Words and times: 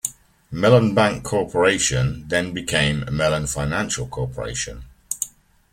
Mellon 0.49 0.95
Bank 0.95 1.23
Corporation 1.23 2.27
then 2.27 2.55
became 2.55 3.05
Mellon 3.15 3.45
Financial 3.45 4.07
Corporation. 4.07 4.85